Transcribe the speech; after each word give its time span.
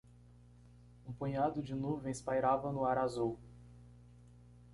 Um 1.07 1.13
punhado 1.13 1.61
de 1.61 1.75
nuvens 1.75 2.19
pairava 2.23 2.71
no 2.71 2.83
ar 2.85 2.97
azul. 2.97 3.37